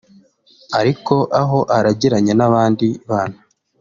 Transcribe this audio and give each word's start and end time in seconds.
Ariko 0.79 1.15
aho 1.41 1.59
aragiranye 1.77 2.33
n’abandi 2.35 2.87
bana 3.09 3.37